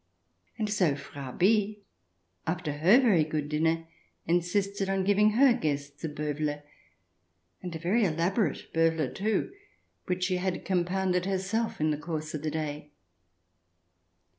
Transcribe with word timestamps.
And 0.57 0.67
so 0.67 0.95
Frau 0.95 1.31
B, 1.31 1.83
after 2.47 2.71
her 2.79 2.99
very 2.99 3.23
good 3.23 3.47
dinner, 3.49 3.87
insisted 4.25 4.89
on 4.89 5.03
giving 5.03 5.33
her 5.33 5.53
guests 5.53 6.03
a 6.03 6.09
Bowie, 6.09 6.57
and 7.61 7.75
a 7.75 7.77
very 7.77 8.03
elaborate 8.03 8.73
Bowie, 8.73 9.13
too, 9.13 9.51
which 10.07 10.23
she 10.23 10.37
had 10.37 10.65
compounded 10.65 11.27
herself 11.27 11.79
in 11.79 11.91
the 11.91 11.97
course 11.99 12.33
of 12.33 12.41
the 12.41 12.49
day. 12.49 12.89